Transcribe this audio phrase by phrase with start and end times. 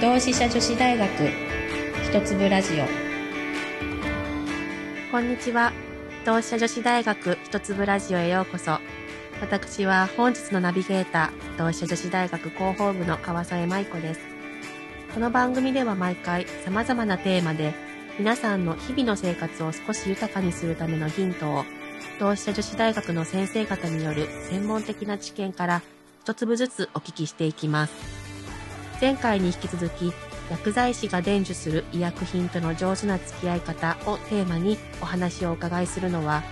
[0.00, 1.08] 同志社女子大学
[2.04, 2.84] 一粒ラジオ
[5.10, 5.72] こんにちは。
[6.24, 8.78] 同志社女子大学一粒ラジオへようこそ。
[9.40, 14.20] 私は本日のナビゲーター、同志社女子大学広報部の川添舞子です。
[15.14, 17.74] この番組では毎回様々なテーマで
[18.20, 21.64] 皆さんの日々の生活を少し豊かにするためのヒントを
[22.20, 25.82] 同志社女子大学の先生方による専門的な知見から
[26.22, 28.17] 一粒ずつお聞きしていきます。
[29.00, 30.12] 前回に引き続き
[30.50, 36.42] 薬剤師が伝授する医薬品との上手な付き合い方をテーマにお話をお伺いするのは、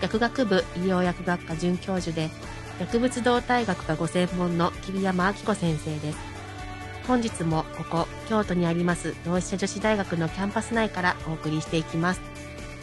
[0.00, 2.30] 薬学部医療薬学科准教授で、
[2.80, 6.18] 薬物動態学がご専門の桐山明子先生です。
[7.06, 12.20] 本日もここ、京都にあります同志社女子大学のキャンパス内からお送りしていきます。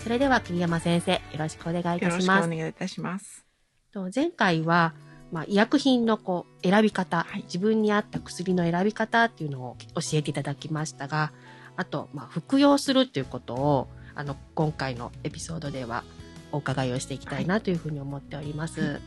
[0.03, 2.27] それでは桐山先生、よろしくお願いいたします。
[2.27, 3.43] よろしくお願いいたします。
[3.91, 4.93] と前回は、
[5.33, 7.41] まあ、医薬品のこう選び方、はい。
[7.41, 11.33] 自分に合った薬の選び方っていうのを教えていただきましたが、
[11.75, 16.03] あと、まあ、服用するっていうことを、あの、今回のエピソードでは
[16.51, 19.01] お伺いをしていきたいなというふうに思っております。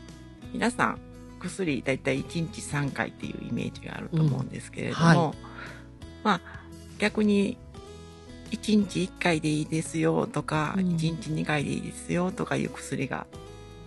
[0.51, 0.99] 皆さん、
[1.39, 5.33] 薬だいたい1日3回っていうイメージがあると思うんですけれども、うんは
[6.25, 6.41] まあ、
[6.99, 7.57] 逆に
[8.51, 10.87] 1日1回でいいですよとか、うん。
[10.87, 13.27] 1日2回でいいですよとかいう薬が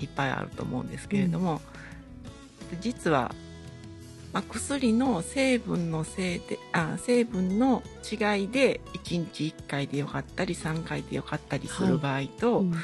[0.01, 1.61] いっぱいあると思うんですけれども、
[2.81, 3.35] 実は、
[4.33, 12.75] まあ、薬の成分のせいであ成分の違いで1日1回でよかったり3回でよかったりする場合と、うん。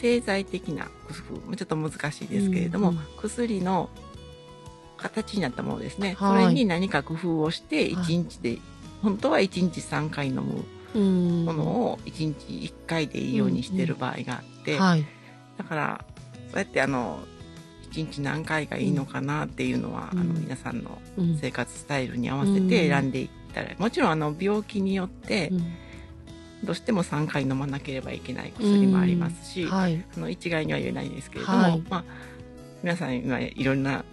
[0.00, 3.02] 製剤的な工夫ちょっと難しいですけれども、うんうん。
[3.18, 3.90] 薬の
[4.96, 6.44] 形になったものですね、はい。
[6.44, 8.58] それに何か工夫をして1日で、
[9.02, 11.44] 本当は1日3回飲むうん。
[11.44, 15.04] ものを1日1回でいいようにしてる場合があって、はい。
[15.58, 16.04] だから
[16.50, 17.20] そうやってあの
[17.90, 20.20] 1日何回がいいのかなっていうのは、うん。
[20.20, 21.38] あの皆さんのうん。
[21.38, 25.64] 生活スタイルに合わせて選んでいったら、もちろんあの病気によってうん。
[26.64, 30.04] どうしても3回飲まなければいけない薬もありますし、はい。
[30.16, 31.82] あの一概には言えないんですけれども、はい。
[31.88, 32.04] まあ、
[32.82, 34.04] 皆さん今いろんな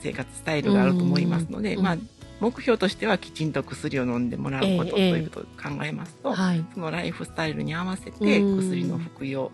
[0.00, 1.82] 生活スタイルがあると思いますので、うん。
[1.82, 1.96] まあ、
[2.40, 6.64] 目標としてはきちんと薬を飲んでもらうこととええいうことを考えますと、はい。
[6.74, 8.58] そのライフスタイルに合わせてうん。
[8.58, 9.50] 薬の服用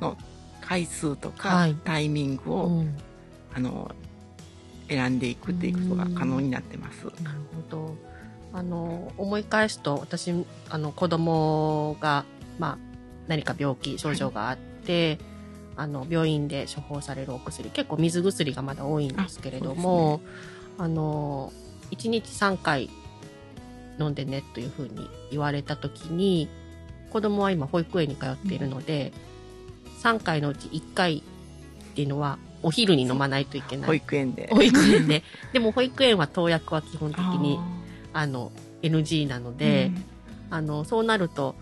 [0.00, 0.18] の
[0.60, 1.76] 回数とか、はい。
[1.84, 2.96] タイミングを、うん
[3.54, 3.90] あの
[4.88, 7.04] 選んでいくっていうことが可能になってます。
[7.22, 7.96] なるほど。
[8.52, 10.32] あの、思い返すと、私、
[10.68, 12.24] あの、子供が、
[12.58, 12.78] まあ、
[13.26, 15.18] 何か病気、症状があって、
[15.76, 20.20] あの、病院で処方されるお薬、結構水薬がまだ多いんですけれども、
[20.76, 21.52] あ,、の、
[21.92, 22.90] 1日3回
[23.98, 26.48] 飲んでねというふうに言われたときに、
[27.10, 29.12] 子供は今保育園に通っているので、
[30.02, 31.22] 3回のうち1回っ
[31.94, 33.86] ていうのは、お昼に飲まないといけない。
[33.86, 34.48] 保育園で。
[34.50, 35.22] 保育園で。
[35.52, 37.58] でも保育園は投薬は基本的に、
[38.12, 38.52] あの、
[38.82, 39.90] NG なのあーで、
[40.50, 41.54] あの、そうなると、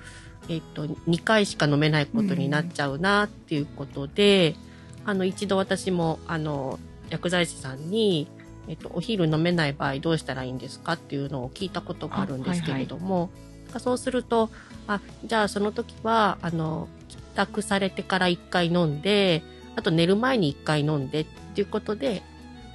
[0.48, 4.56] えっと、2回しか飲めないことになっちゃうなっていうことで、
[5.04, 6.78] あの、一度私も、あの、
[7.08, 8.28] 薬剤師さんに、
[8.68, 13.30] えっと、お昼飲めない場合どうしたらいいんですかっていうのを聞いたことがあるんですけれども、
[13.78, 14.50] そうすると、
[14.86, 19.42] あ、じゃあその時は、あの、帰宅されてから1回飲んで、
[19.80, 21.24] あと寝る前に1回飲んでっ
[21.54, 22.22] ていうことで、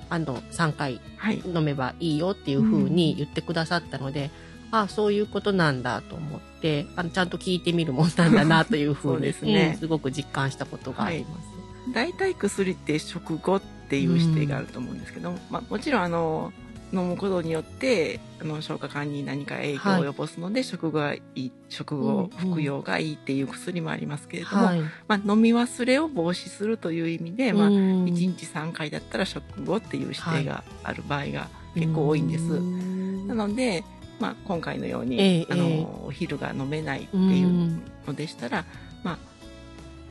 [0.10, 1.42] あの、3回はい。
[1.46, 4.32] 飲めばいいよっていうふうに言ってくださったので、
[4.72, 11.48] ああ、そういうことなんだと思って、あのちゃんと聞いてみるもんなんだなというふうにですねうんすごく実感したことがあります。
[11.94, 16.52] 大体薬って食後っていう指定があると思うんですけど、まあ、もちろんあの
[16.96, 24.82] 飲むことによってあの消化管に何か影響を及ぼすので、食後がいい食後うんうん服用がいいっていう薬もありますけれども、はい。
[25.08, 32.44] まあ、飲み忘れを防止するという意味で、まあ、うん1日3回だったら食後っていう指定がある場合が結構多いんです。
[32.46, 33.28] うん。
[33.28, 33.84] なので、
[34.20, 38.64] まあ、今回のように、ええあのええお昼が飲めないっていうのでしたら、
[39.04, 39.14] ま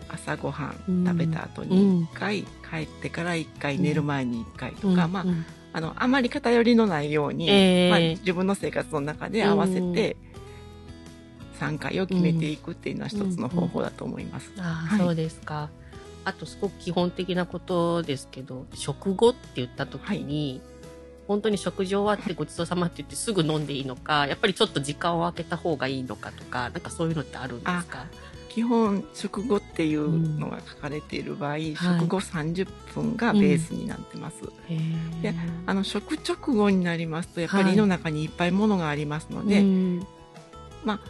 [0.08, 2.48] あ、朝ごはん食べた後に1回、帰
[2.82, 5.28] ってから1回、寝る前に1回とか、まあうん。
[5.30, 10.16] うんあのあまり偏りのないように、ええまあ、自分の生活の中で合わせて
[11.60, 14.50] 3回を決めていくっていうのは一つの方法だと思います。
[14.58, 14.98] ああ、はい。
[15.00, 15.68] そうですか。
[16.24, 20.62] あと、すごく基本的なことですけど、食後って言った時に、
[21.28, 28.06] 本当に食事終わってごちそうさまって言ってすぐ飲んでいいのか、やっぱりちょっと時間を空けた方がいいのかとか、なんかそういうのってあるんですか？
[28.54, 34.36] 基本食後っていうのが書かれている場合、はい食後30分がベースになってます。
[34.68, 35.22] へー。
[35.22, 35.34] で
[35.66, 37.66] あの食直後になりますとやっぱはい。
[37.66, 40.06] り胃の中にいっぱいものがありますので、うん。
[40.84, 41.00] まあ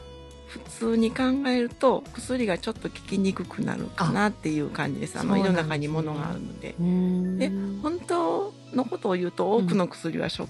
[0.48, 5.18] 普通に考えると薬がちょっと効きにくくなるかなっていう感じです。
[5.18, 6.74] あの胃の中にものがあるので。
[6.80, 7.38] うん。
[7.38, 7.50] で
[7.82, 10.48] 本当のことを言うと多くの薬は食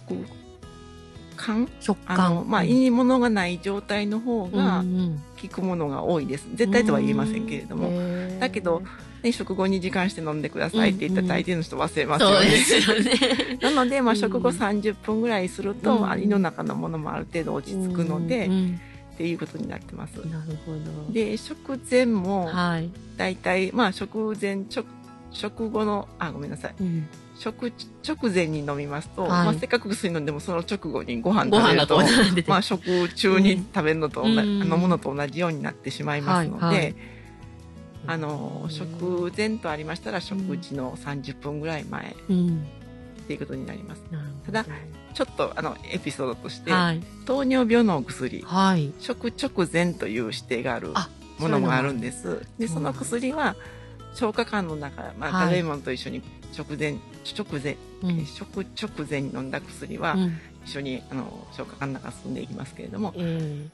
[1.37, 1.69] 感？
[1.81, 2.35] 食あ感。
[2.35, 6.47] の、まあ、うんいいものがない状態の方がうんうん効くものが多いです。
[6.55, 7.91] 絶対とは言えませんけれども。
[8.41, 8.83] だけど
[9.23, 12.37] ね、食後に時間して飲んでくださいって言ったらうんうん大抵の人忘れますよね。
[12.37, 13.59] そうですよね。
[13.61, 18.81] なので、まあ、うん食後30分ぐらいすると、うん胃の中のものもある程度落ち着くので、うんうん
[19.15, 20.17] っていうことになってます。
[20.27, 21.13] なるほど。
[21.13, 22.91] で、食前も、はい。
[23.17, 24.87] 大体、まあ、食前、食
[25.31, 26.75] 食後の、あ、ごめんなさい。
[26.81, 27.73] うん食
[28.07, 29.31] 直前に飲みますと、はい。
[29.31, 32.01] まあ、せっかく薬飲んでもその直後にご飯食べると
[32.47, 34.39] まあ、食中に食べるのとうん。
[34.39, 36.95] 飲むのと同じようになってしまいますので、はいはい。
[38.07, 42.67] あの食前とありましたら食事の30分ぐらい前うん。
[43.25, 44.03] っていうことになります。
[44.11, 44.53] なるほど。
[44.53, 44.67] ただ
[45.15, 47.03] ちょっとあのエピソードとして、はい。
[47.25, 48.93] 糖尿病のお薬はい。
[49.01, 51.09] 食直前という指定があるあ
[51.39, 52.47] ものもあるんです。
[52.59, 53.57] でそのそうなん
[54.15, 55.49] 消化管の中、まあはい。
[55.49, 56.23] 食べ物と一緒に
[56.57, 56.97] 直前
[57.37, 58.27] 直前、うん。
[58.27, 60.39] 食直前に飲んだ薬は、うん。
[60.65, 63.69] 一緒にあの消化管の中進んでいきますけれどもえ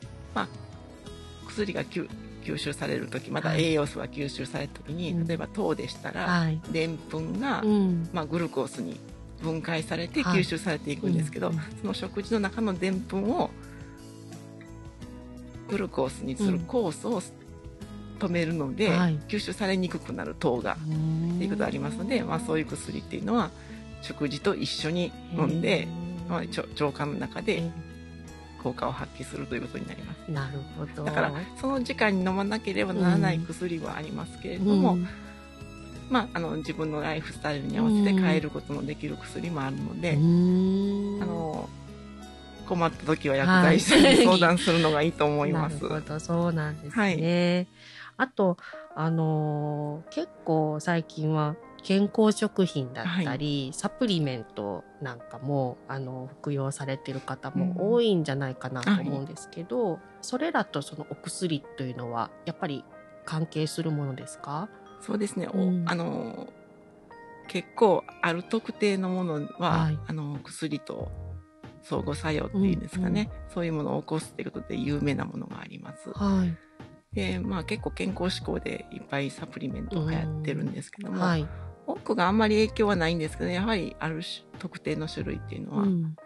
[1.46, 2.08] 薬が吸
[2.42, 3.64] 吸収される時またはい。
[3.64, 5.26] 栄養素が吸収された時に、うん。
[5.26, 6.60] 例えば糖でしたーらはい。
[6.72, 8.08] でんぷんが、うん。
[8.12, 8.98] まあ、グルコースに
[9.42, 10.40] 分解されてはい。
[10.40, 11.60] 吸収されていくんですけど、うん。
[11.80, 13.50] その食事の中のでんぷんを
[15.68, 17.22] グルコースにする酵素を
[18.20, 19.18] 止めるので、はい。
[19.28, 23.50] 吸収されにくくなる糖がっていうことがありますので、まあ、そういう薬っていうのは
[24.02, 25.88] 食事と一緒に飲んで、
[26.28, 27.70] まあ、腸腸管の中でえ
[28.62, 30.18] 効果を発揮するということになります。
[30.28, 31.04] ーなるほど。
[31.04, 35.08] だからその時間に飲まなければならない薬はありますけれども、うん。
[36.10, 41.22] まあ、あの自分のライフスタイルに合わせて変えることのできる薬もあるので、うん。
[41.22, 41.68] あの
[42.68, 45.82] 困った時は薬剤師に相談するのがいいと思います。
[45.82, 47.66] なるほど、そうなんですね。
[48.20, 48.56] あと、
[48.94, 62.84] あのー結構最近は健康食品だったり、サプリメントなんかも、あの、服用されてる方も多いんじゃないかなと思うんですけど、それらとそのお薬というのは、やっぱり
[63.24, 64.68] 関係するものですか？
[65.00, 65.84] そうですね、おうん。
[65.88, 66.48] あの
[67.48, 69.98] 結構ある特定のものは、はい。
[70.06, 71.10] あの薬と
[71.82, 76.10] 相互作用っていうんですかね、そういうものを起こすっていうことで有名なものがあります。
[76.12, 76.54] はい。
[77.12, 81.48] でまあ結構健康志向でいっぱいサプリメントが流行ってるんですけども、はい。
[81.86, 86.16] 多くがあんまり影響はないんですけどやはりある種特定の種類っていうのは、うん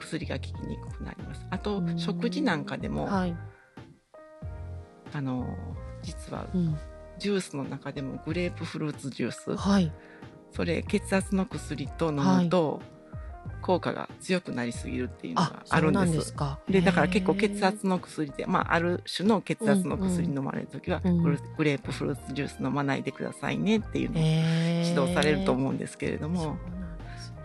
[0.00, 1.44] 薬が効きにくくなります。
[1.50, 3.36] あとうん食事なんかでも、はい。
[5.12, 5.46] あの
[6.02, 6.78] 実はうん
[7.18, 9.90] ジュースの中でもグレープフルーツジュース、はい。
[10.52, 12.80] それ血圧の薬と飲むと
[13.62, 16.12] 効果が強くなりすぎるっていうのがあるんです。
[16.12, 16.34] です。
[16.34, 16.58] か。
[16.68, 26.56] でだから結構血圧の薬で、まあ、ある種の血圧の薬飲まれる時は、うんグレグレープフルーツジュース飲まないでくださいねっていうのを指導されると思うんですけれども、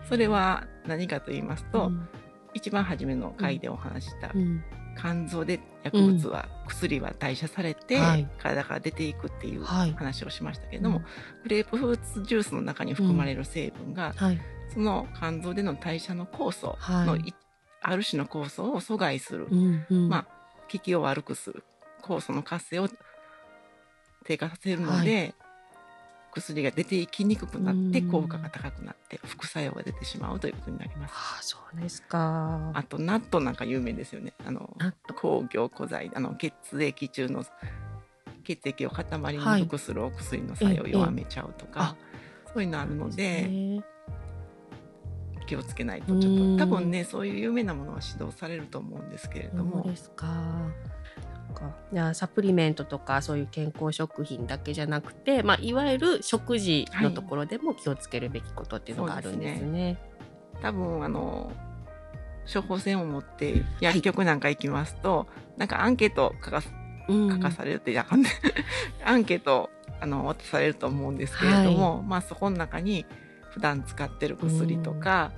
[0.08, 2.08] それは何かと言いますと、うん。
[2.54, 4.62] 一番初めの回でお話しした、うん
[4.96, 8.28] 肝臓で薬物は、薬は代謝されて、はい。
[8.38, 9.92] 体から出ていくっていうはい。
[9.92, 11.04] 話をしましたけれども、うん。
[11.42, 14.40] グレープフルーツジュースの中に含まれる成分が、はい。
[14.72, 17.20] その肝臓での代謝の酵素の、はい。
[17.20, 17.34] い
[17.82, 20.08] ある種の酵素を阻害する、うんうん。
[20.08, 20.26] まあ
[20.72, 21.64] 効きを悪くする。
[22.02, 22.88] 酵素の活性を
[24.24, 25.34] 低下させるので、
[26.34, 31.12] 薬が出ていきにくくなってうん効果が高くなって副作用が出てしまうということになります。
[31.14, 32.70] ああ、そうですか。
[32.74, 34.34] あとナットなんか有名ですよね。
[34.46, 34.76] あの
[35.16, 37.44] 抗凝固剤あの血液中の
[38.44, 39.04] 血液を塊
[39.36, 41.96] にくくするお薬の作用を弱めちゃうとか、
[42.52, 43.84] そういうのあるのでね。
[45.46, 46.18] 気をつけないと。
[46.18, 46.58] ちょっうん。
[46.58, 50.26] と多分ねそういう有名なものは指導されると思うんですけれどそうもですか。
[51.92, 59.98] いやサプリメントとかそういう健康食品だけじゃなくて、まあ、いわゆる食事のところでも気をつけるべきことっていうのがあるんですね。
[60.60, 61.52] 多分あの
[62.52, 66.72] 処方箋を持って薬局なんか行きますと、なんかアンケート書かす
[67.08, 67.30] うん。
[67.30, 68.30] 書かされるってやかんね。
[69.04, 69.70] アンケート
[70.00, 73.06] あの渡されると思うんですけれども、まあそこの中に
[73.50, 75.32] 普段使ってる薬とか、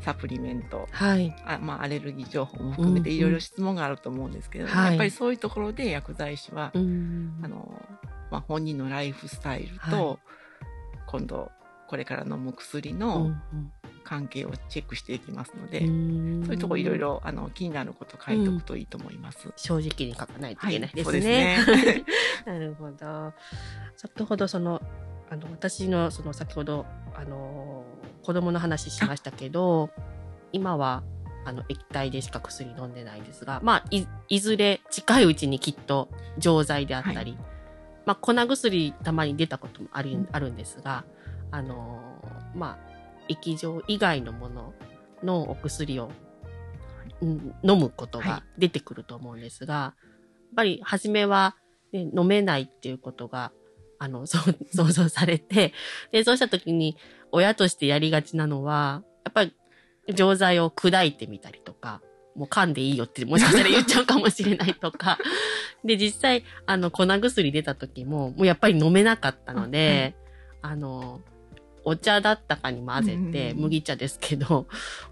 [0.00, 0.88] サプリメント。
[0.90, 1.34] はい。
[1.46, 4.90] あ、まあ、アレルギー情報も含めてうんいろいろ質問があると思うんですけど、はい。
[4.90, 7.70] やっぱりそういうところで薬剤師は、うんあの
[8.30, 10.18] まあ、本人のライフスタイルはと、
[11.06, 11.50] 今度
[11.88, 13.42] これから飲む薬うのん。
[14.02, 16.42] 関係をチェックしていきますので、うん。
[16.44, 19.52] そういうところいろいろあの気になること書いておくといいと思います。
[19.56, 21.58] 正直に書かないといけないですはいね。
[21.64, 22.04] そうですね。
[22.46, 23.32] なるほど。
[23.96, 24.80] 先ほどその
[25.30, 27.84] あの私のその先ほどあの
[28.22, 29.90] 子供の話しましたけど、
[30.52, 31.02] 今は
[31.44, 36.08] あの液体でしか薬飲んでないんですが、まあいいずれ近いうちにきっと
[36.38, 37.38] 錠剤であったり、
[38.04, 40.28] まあ粉薬たまに出たこともある,、うん。
[40.32, 41.04] あるんですが、
[41.50, 42.00] あの
[42.54, 42.78] まあ
[43.28, 44.74] 液状以外のもの
[45.22, 46.10] のお薬を
[47.22, 51.56] うん飲むことはが出てくると思うんですが、やっぱり初めは、
[51.92, 53.52] ね、飲めないっていうことが、
[54.00, 55.74] あの、そう想像されて、
[56.10, 56.96] で、そうした時に
[57.30, 59.54] 親としてやりがちなのは、やっぱり
[60.14, 62.00] 錠剤を砕いてみたりとか、
[62.34, 65.18] もう噛んでいいよってもしかしたら言っちゃうかもしれないとか。
[65.84, 70.16] で、実際、あの、粉薬出た時も、もうやっぱり飲めなかったので、
[70.62, 71.20] あの、
[71.84, 74.66] お茶だったかに混ぜて、うん麦茶ですけど、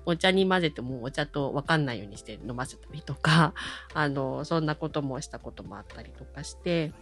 [0.06, 3.52] お茶に混ぜてもうお茶とわかんないようにして飲ませたりとか、
[3.92, 6.92] あの、そんなこともしたこともあったりとかして、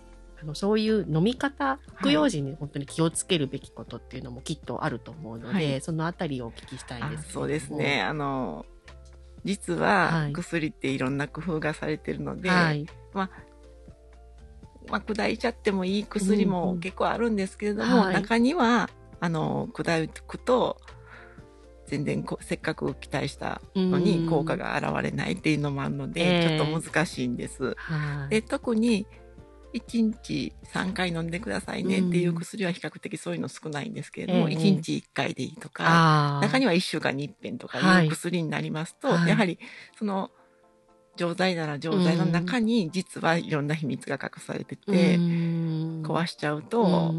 [0.41, 8.03] あの、そういう飲み方、服用時に本当に気をつけるべきことっていうのもきっとあると思うので、はいそのあたりをお聞きしたいんあですそうですね。。
[8.03, 8.67] あの、
[9.45, 12.87] 実ははい薬っていろんな工夫がされてるので、はい。
[13.15, 13.31] ま
[14.91, 18.89] あ、砕いちゃってもいい薬うんうんも結構あるんですけれども、はい中には、
[19.21, 20.77] あの、砕くと、
[21.87, 27.75] 全然こせっかく期待したのに効果が現れないっていうのもあるので、ええちょっと難しいんです。
[27.77, 28.31] はい。
[28.31, 29.07] で、特に、
[29.75, 38.05] 1日3回飲んでくださいねっていう薬は比較的そういうの少ないんですけれども、ええ1日1回でいいとか、中には1週間に一遍とかはい。
[38.05, 39.29] いう薬になりますと、はい。
[39.29, 39.59] やはり
[39.99, 40.31] その
[41.17, 45.19] 錠剤なら錠剤の中に実はいろんな秘密が隠されてて、
[46.03, 47.15] 壊ししちゃうと、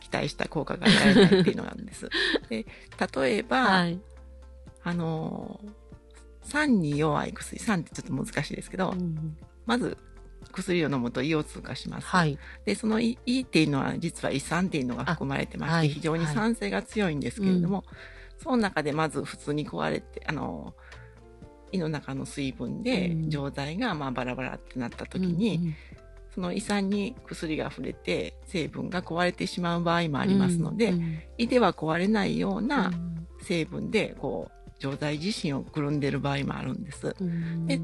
[0.00, 2.08] 期待した効果が得られないっていうのがあるんです。
[2.48, 2.66] で
[3.14, 4.00] 例えば、はい。
[4.82, 5.60] あの
[6.42, 9.36] 酸に弱い薬酸ってちょっと難しいですけど、うん。
[9.66, 9.96] まず
[10.52, 12.06] 薬を飲むと胃を通過します。
[12.06, 12.38] はい。
[12.64, 15.88] でその胃胃っていうのは実は胃酸っていうのが含まれてまして、あはい。
[15.88, 17.84] 非常に酸性が強いんですけれども、
[18.42, 20.74] その中でまず普通に壊れてあの
[21.72, 23.30] 胃の中の水分でうん。
[23.30, 25.74] 錠剤がまあバラバラってなった時に、うん
[26.32, 33.26] その胃酸に薬が触れて成分が壊れてしまう場合もありますので、うん胃では壊れないようなうん。
[33.42, 37.16] 成分でこう錠剤自身をくるんでる場合もあるんです。
[37.18, 37.66] うん。
[37.66, 37.80] で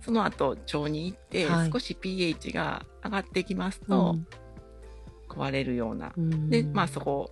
[0.00, 1.70] その後腸に行ってはい。
[1.72, 4.16] 少し pH が上がってきますと、
[5.28, 6.12] 壊れるような。
[6.16, 6.50] うん。
[6.50, 7.30] で、まあそこ、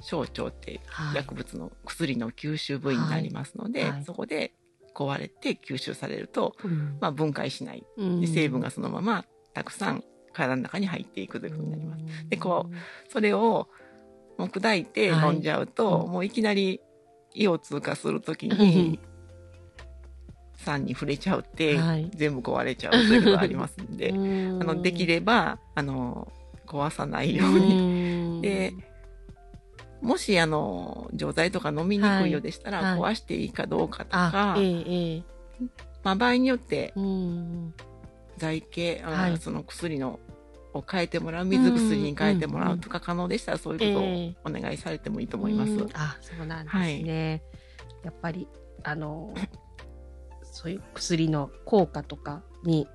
[0.00, 1.16] 小腸ってはい。
[1.16, 3.90] 薬物の薬の吸収部位になりますので、はい。
[3.92, 4.04] はい。
[4.04, 4.52] そこで
[4.94, 6.98] 壊れて吸収されると、うん。
[7.00, 7.84] まあ分解しない。
[7.96, 8.20] うん。
[8.20, 9.24] で成分がそのまま
[9.54, 12.28] たくさん体の中に入っていくというふうになります。
[12.28, 12.70] でこ
[13.08, 13.68] それを
[14.38, 15.34] もう砕いてはい。
[15.34, 16.12] 飲んじゃうと、うん。
[16.12, 16.80] もういきなり
[17.34, 18.48] 胃を通過するとき
[20.66, 22.10] うんに、触れちゃうって、はい。
[22.14, 26.30] 全部壊れちゃうということがありますんで、あ あの、できれば、あの、
[26.66, 28.40] 壊さないように。
[28.40, 28.72] に で、
[30.00, 33.00] もし、あの、錠剤とか飲みにくいようでしたら、はい。
[33.00, 35.22] 壊していいかどうかとあか、、ええええ。
[36.02, 37.74] まあ、場合によって、うん
[38.38, 39.36] 剤系、あはい。
[39.38, 40.18] その薬の、
[40.74, 44.48] を変えてもらう、水薬に変えてもらうとか可能でしたら、そういうことええ。
[44.48, 45.78] をお願いされてもいいと思います。
[45.78, 45.88] うん。
[45.92, 47.42] あ、そうなんですね。
[48.02, 48.48] やっぱり、
[48.82, 49.32] あの、
[50.52, 52.86] そういう薬の効果とかに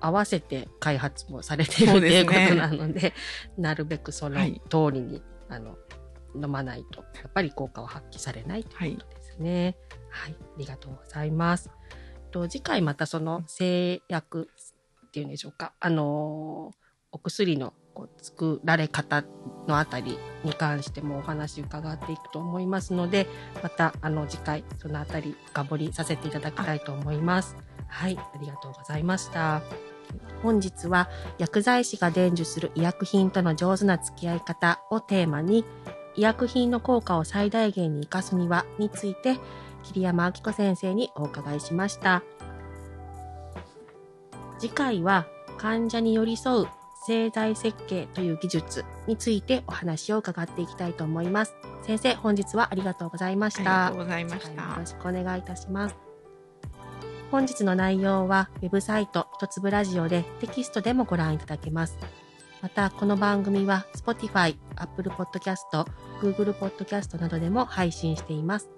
[0.00, 3.12] 合わせて開発もされているということなので、
[3.56, 4.60] なるべくそのはい。
[4.68, 5.76] 通りに、あの、
[6.34, 9.76] 飲まないと、やっぱり効果を発揮されないということですね。
[10.10, 11.70] はい、ありがとうございます。
[12.30, 14.50] と次回またその製薬
[15.06, 19.24] っていうんでしょうか、あのーお薬のこう作られ方
[19.66, 23.26] のあたりに関してもお話伺っていくと思いますので、
[23.62, 27.56] またあの次回そのあたり深掘りさせていただきたいと思います。
[27.86, 29.62] はい、ありがとうございました。
[30.42, 31.08] 本日は
[31.38, 35.64] 薬剤師が伝授する医薬品との上手な付き合い方をテーマに、
[36.16, 39.38] 医薬品の効果を最大限に活かすにはについて、
[39.84, 42.22] 桐山明子先生にお伺いしました。
[44.58, 45.26] 次回は
[45.58, 46.68] 患者に寄り添う
[47.06, 51.54] 製剤設計という技術についてお話を伺っていきたいと思います。
[51.82, 53.88] 先生、本日はありがとうございました。
[53.88, 54.86] ありがとうございまし次回もよたろ。
[54.86, 55.96] しくお願いいたします。
[57.30, 61.98] 本日の内容はウェブサイト一粒ラジオでテキストでもご覧いただけます。
[62.62, 65.84] また、この番組は Spotify、Apple Podcast、
[66.20, 68.70] Google Podcast などでも配信しています。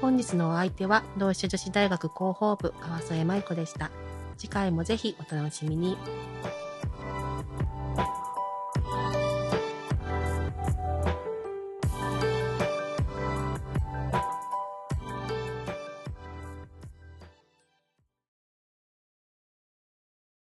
[0.00, 3.92] 本日のお相手は同志社女子大学広報部川添舞子でした。
[4.36, 5.96] 次回もぜひお楽しみに。